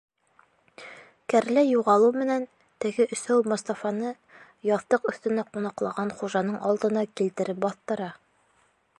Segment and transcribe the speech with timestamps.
[1.33, 2.47] Кәрлә юғалыу менән,
[2.85, 4.13] теге өсәү Мостафаны
[4.69, 8.09] яҫтыҡ өҫтөнә ҡунаҡлаған хужаның алдына килтереп баҫтыра.